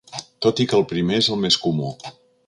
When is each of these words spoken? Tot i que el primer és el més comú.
Tot 0.45 0.61
i 0.63 0.65
que 0.71 0.75
el 0.77 0.85
primer 0.93 1.19
és 1.23 1.29
el 1.35 1.39
més 1.43 1.59
comú. 1.67 1.91